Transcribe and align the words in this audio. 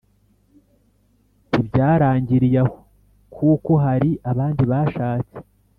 ntibyarangiriye 1.49 2.59
aho, 2.63 2.75
kuko 3.35 3.71
hari 3.83 4.09
abandi 4.31 4.63
bashatse 4.71 5.37